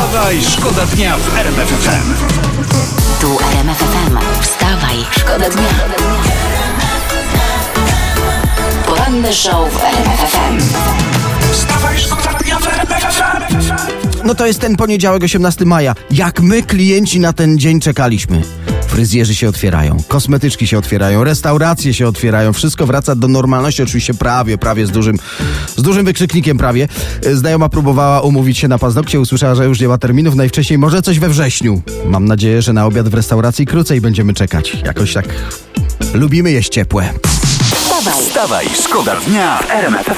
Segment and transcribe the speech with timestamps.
[0.00, 2.14] Wstawaj, szkoda dnia w RMF FM.
[3.20, 4.18] Tu RMF FM.
[4.42, 5.68] Wstawaj, szkoda dnia.
[8.86, 10.58] Poranny show w RMF FM.
[11.52, 13.64] Wstawaj, szkoda dnia w RMF FM.
[14.24, 15.94] No to jest ten poniedziałek, 18 maja.
[16.10, 18.42] Jak my, klienci, na ten dzień czekaliśmy.
[18.90, 24.58] Fryzjerzy się otwierają, kosmetyczki się otwierają, restauracje się otwierają, wszystko wraca do normalności, oczywiście prawie,
[24.58, 25.16] prawie z dużym,
[25.76, 26.88] z dużym wykrzyknikiem prawie.
[27.26, 31.02] E, Znajoma próbowała umówić się na paznokcie, usłyszała, że już nie ma terminów, najwcześniej może
[31.02, 31.82] coś we wrześniu.
[32.06, 34.76] Mam nadzieję, że na obiad w restauracji krócej będziemy czekać.
[34.84, 35.28] Jakoś tak
[36.14, 37.08] lubimy jeść ciepłe.
[37.74, 40.10] Wstawaj, Wstawaj, szkoda dnia w RMF.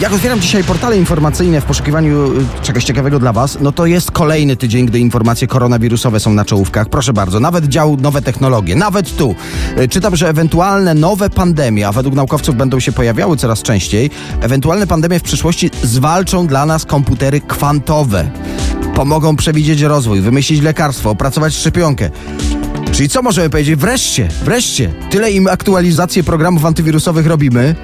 [0.00, 4.10] Jak otwieram dzisiaj portale informacyjne w poszukiwaniu y, czegoś ciekawego dla Was, no to jest
[4.10, 6.88] kolejny tydzień, gdy informacje koronawirusowe są na czołówkach.
[6.88, 9.34] Proszę bardzo, nawet dział nowe technologie, nawet tu.
[9.78, 14.86] Y, Czytam, że ewentualne nowe pandemie, a według naukowców będą się pojawiały coraz częściej, ewentualne
[14.86, 18.30] pandemie w przyszłości zwalczą dla nas komputery kwantowe.
[18.94, 22.10] Pomogą przewidzieć rozwój, wymyślić lekarstwo, opracować szczepionkę.
[22.92, 23.76] Czyli co możemy powiedzieć?
[23.76, 24.92] Wreszcie, wreszcie.
[25.10, 27.74] Tyle im aktualizację programów antywirusowych robimy,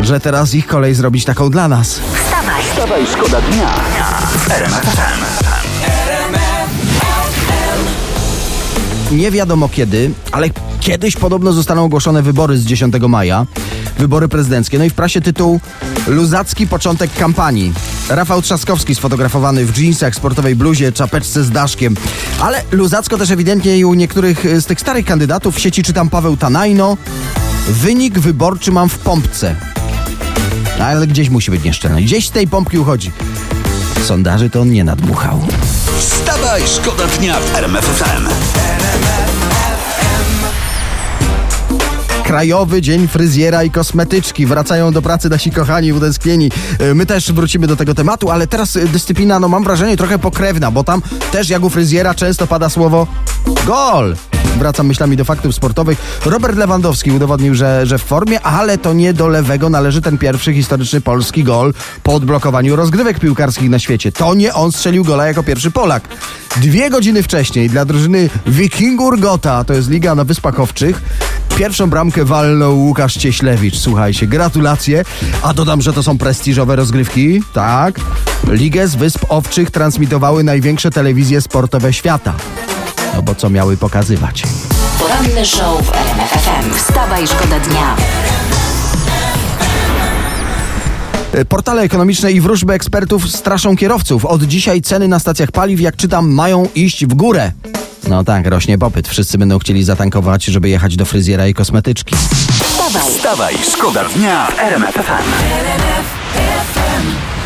[0.00, 2.00] że teraz ich kolej zrobić taką dla nas.
[2.14, 3.74] wstawaj, Wstawaj, szkoda dnia
[4.50, 5.18] RMF.
[9.12, 10.48] Nie wiadomo kiedy, ale
[10.80, 13.46] kiedyś podobno zostaną ogłoszone wybory z 10 maja.
[13.98, 14.78] Wybory prezydenckie.
[14.78, 15.60] No i w prasie tytuł
[16.06, 17.72] Luzacki początek kampanii.
[18.08, 21.96] Rafał Trzaskowski sfotografowany w dżinsach, sportowej bluzie, czapeczce z daszkiem.
[22.40, 26.36] Ale luzacko też ewidentnie i u niektórych z tych starych kandydatów w sieci czytam Paweł
[26.36, 26.96] Tanajno.
[27.68, 29.56] Wynik wyborczy mam w pompce.
[30.80, 32.02] Ale gdzieś musi być nieszczelny.
[32.02, 33.12] Gdzieś z tej pompki uchodzi.
[34.04, 35.40] Sondaży to on nie nadmuchał.
[35.98, 38.28] Wstawaj, szkoda dnia w RMF FM.
[42.24, 44.46] Krajowy Dzień Fryzjera i Kosmetyczki.
[44.46, 46.50] Wracają do pracy nasi kochani, utęsknieni.
[46.78, 50.18] E, My też wrócimy do tego tematu, ale teraz e, dyscyplina, no mam wrażenie, trochę
[50.18, 53.06] pokrewna, bo tam też jak u fryzjera często pada słowo
[53.66, 54.16] gol.
[54.58, 56.20] Wracam myślami do faktów sportowych.
[56.24, 60.54] Robert Lewandowski udowodnił, że, że w formie, ale to nie do lewego należy ten pierwszy
[60.54, 64.12] historyczny polski gol po odblokowaniu rozgrywek piłkarskich na świecie.
[64.12, 66.08] To nie on strzelił gola jako pierwszy Polak.
[66.56, 71.02] Dwie godziny wcześniej dla drużyny Wikingur Gota, to jest liga na Wyspach Owczych,
[71.58, 73.78] Pierwszą bramkę walnął Łukasz Cieślewicz.
[73.78, 75.04] Słuchajcie, gratulacje.
[75.42, 77.42] A dodam, że to są prestiżowe rozgrywki.
[77.52, 78.00] Tak.
[78.48, 82.34] Ligę z Wysp Owczych transmitowały największe telewizje sportowe świata.
[83.18, 84.42] No bo co miały pokazywać?
[84.98, 86.74] Poranny show w RMF FM.
[86.74, 87.96] Wstawaj, szkoda dnia.
[91.32, 94.24] E, Portale ekonomiczne i wróżby ekspertów straszą kierowców.
[94.24, 97.52] Od dzisiaj ceny na stacjach paliw, jak czytam, mają iść w górę.
[98.08, 99.08] No tak, rośnie popyt.
[99.08, 102.16] Wszyscy będą chcieli zatankować, żeby jechać do fryzjera i kosmetyczki.
[102.62, 106.17] Wstawaj, Wstawaj, szkoda dnia w RMF FM.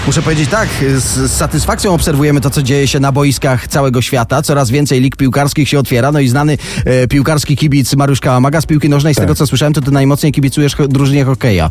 [0.06, 4.42] Muszę powiedzieć tak, z, satysfakcją obserwujemy to, co dzieje się na boiskach całego świata.
[4.42, 6.12] Coraz więcej lig piłkarskich się otwiera.
[6.12, 9.72] No i znany e, piłkarski kibic Mariusz Kałamaga z piłki nożnej, z tego co słyszałem,
[9.72, 11.70] to ty najmocniej kibicujesz drużynie hokeja.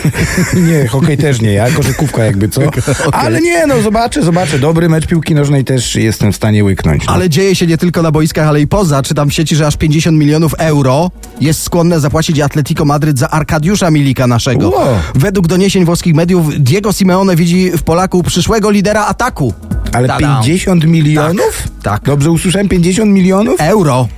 [0.68, 2.60] Nie, hokej też nie, ja koszykówka jakby co.
[3.12, 4.58] Ale nie, no zobaczę, zobaczę.
[4.58, 7.06] Dobry mecz piłki nożnej też jestem w stanie łyknąć.
[7.06, 7.12] No.
[7.12, 9.02] Ale dzieje się nie tylko na boiskach, ale i poza.
[9.02, 13.90] Czytam w sieci, że aż 50 milionów euro jest skłonne zapłacić Atletico Madryt za Arkadiusza
[13.90, 14.70] Milika naszego.
[14.70, 14.86] Wow.
[15.14, 19.54] Według doniesień włoskich mediów Diego Simeone widzi w Polaku przyszłego lidera ataku.
[19.92, 20.40] Ale Tada.
[20.42, 21.62] 50 milionów?
[21.82, 22.02] tak.
[22.02, 23.60] Dobrze usłyszałem 50 milionów?
[23.60, 24.08] Euro.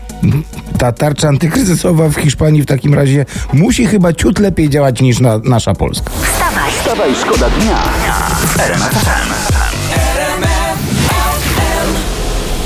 [0.79, 5.39] Ta tarcza antykryzysowa w Hiszpanii w takim razie musi chyba ciut lepiej działać niż na,
[5.45, 6.11] nasza Polska.
[6.23, 7.83] wstawaj, Wstawaj, szkoda dnia.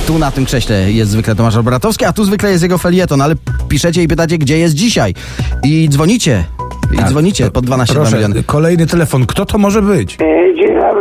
[0.07, 3.35] Tu na tym krześle jest zwykle Tomasz Obratowski, a tu zwykle jest jego felieton, ale
[3.69, 5.15] piszecie i pytacie, gdzie jest dzisiaj.
[5.63, 6.45] I dzwonicie.
[6.93, 8.43] I dzwonicie pod 12 Proszę, miliony.
[8.43, 9.27] kolejny telefon.
[9.27, 10.19] Kto to może być?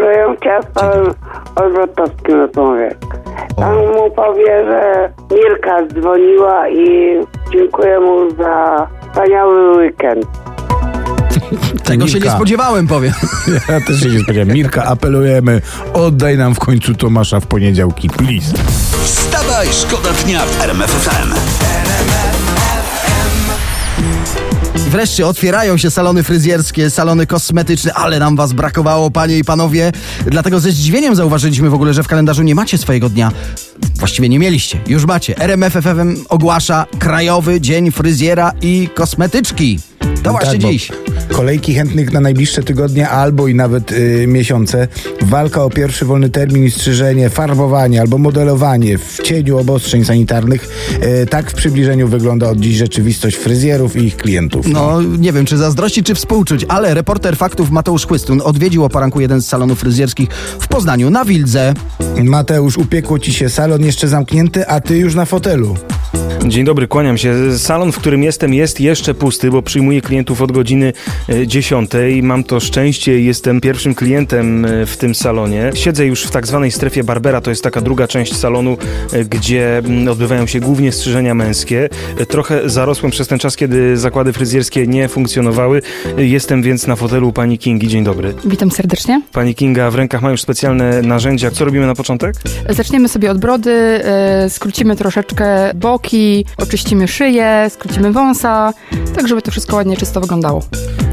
[0.09, 1.13] Chciałem z panem
[1.55, 2.93] Odwrotowskim rozmawiać.
[3.55, 7.15] Pan mu powie, że Mirka dzwoniła i
[7.53, 10.25] dziękuję mu za wspaniały weekend.
[11.83, 13.13] Tego się nie spodziewałem, powiem.
[13.69, 14.55] Ja też się nie spodziewałem.
[14.55, 15.61] Mirka, apelujemy,
[15.93, 18.53] oddaj nam w końcu Tomasza w poniedziałki, please.
[19.03, 20.91] Wstawaj, szkoda dnia w RMF
[24.87, 29.91] Wreszcie otwierają się salony fryzjerskie, salony kosmetyczne, ale nam was brakowało, panie i panowie.
[30.25, 33.31] Dlatego ze zdziwieniem zauważyliśmy w ogóle, że w kalendarzu nie macie swojego dnia.
[33.95, 34.79] Właściwie nie mieliście.
[34.87, 35.37] Już macie.
[35.37, 39.79] RMF FM ogłasza Krajowy Dzień Fryzjera i Kosmetyczki.
[40.23, 40.91] To właśnie Tak, dziś.
[41.31, 44.87] Kolejki chętnych na najbliższe tygodnie albo i nawet y, miesiące.
[45.21, 50.69] Walka o pierwszy wolny termin i strzyżenie, farbowanie albo modelowanie w cieniu obostrzeń sanitarnych.
[51.23, 54.67] Y, tak w przybliżeniu wygląda od dziś rzeczywistość fryzjerów i ich klientów.
[54.67, 59.21] No, nie wiem, czy zazdrości, czy współczuć, ale reporter faktów Mateusz Chłystun odwiedził o poranku
[59.21, 60.29] jeden z salonów fryzjerskich
[60.59, 61.73] w Poznaniu na Wildze.
[62.23, 65.75] Mateusz, upiekło ci się salon jeszcze zamknięty, a ty już na fotelu.
[66.45, 67.57] Dzień dobry, kłaniam się.
[67.57, 70.93] Salon, w którym jestem, jest jeszcze pusty, bo przyjmuję klientów od godziny
[71.29, 71.91] e, 10.
[72.23, 75.71] Mam to szczęście i jestem pierwszym klientem e, w tym salonie.
[75.73, 78.77] Siedzę już w tak zwanej strefie Barbera, to jest taka druga część salonu,
[79.13, 81.89] e, gdzie mm, odbywają się głównie strzyżenia męskie.
[82.17, 85.81] E, Trochę zarosłem przez ten czas, kiedy zakłady fryzjerskie nie funkcjonowały.
[86.17, 87.87] E, Jestem więc na fotelu pani Kingi.
[87.87, 88.33] Dzień dobry.
[88.45, 89.21] Witam serdecznie.
[89.31, 91.51] Pani Kinga w rękach ma już specjalne narzędzia.
[91.51, 92.35] Co robimy na początek?
[92.69, 98.73] Zaczniemy sobie od brody, e, skrócimy troszeczkę boki, oczyścimy szyję, skrócimy wąsa,
[99.15, 100.63] tak żeby to wszystko ładnie czysto wyglądało.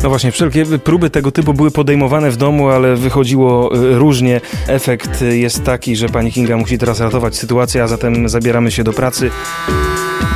[0.03, 4.41] No właśnie, wszelkie próby tego typu były podejmowane w domu, ale wychodziło y, różnie.
[4.67, 8.85] Efekt y, jest taki, że pani Kinga musi teraz ratować sytuację, a zatem zabieramy się
[8.85, 9.31] do pracy.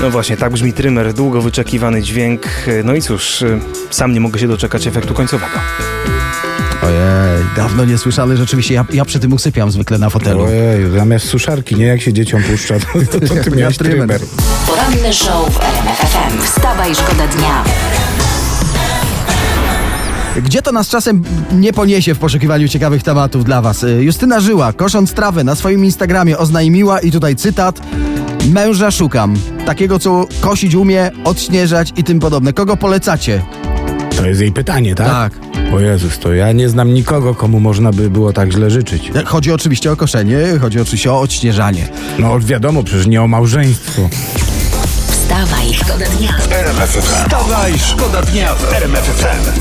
[0.00, 2.43] No właśnie, tak brzmi trymer, długo wyczekiwany dźwięk.
[2.69, 3.44] Y, No i cóż,
[3.91, 5.52] sam nie mogę się doczekać efektu końcowego.
[6.82, 6.99] Ojej,
[7.56, 8.75] dawno nie słyszany rzeczywiście.
[8.75, 10.44] Ja, ja przy tym usypiam zwykle na fotelu.
[10.44, 14.20] Ojej, zamiast suszarki, nie jak się dzieciom puszcza, to, to, to ty Ja miałeś trymer.
[14.66, 16.42] Poranny show w RMFFM.
[16.42, 17.64] Wstawaj, szkoda dnia.
[20.44, 21.22] Gdzie to nas czasem
[21.52, 23.82] nie poniesie w poszukiwaniu ciekawych tematów dla Was?
[23.82, 27.81] Y, Justyna Żyła, kosząc trawę na swoim Instagramie, oznajmiła i tutaj cytat.
[28.52, 29.34] Męża szukam.
[29.66, 32.52] Takiego, co kosić umie, odśnieżać i tym podobne.
[32.52, 33.42] Kogo polecacie?
[34.16, 35.06] To jest jej pytanie, tak?
[35.06, 35.50] Tak.
[35.72, 39.11] O Jezus, to ja nie znam nikogo, komu można by było tak źle życzyć.
[39.25, 41.88] Chodzi oczywiście o koszenie, chodzi oczywiście o odśnieżanie.
[42.19, 44.08] No wiadomo, przecież nie o małżeństwo.
[45.11, 46.34] Wstawaj, szkoda dnia.
[46.50, 47.02] RMF FM.
[47.02, 49.61] Wstawaj, szkoda dnia w RMF FM.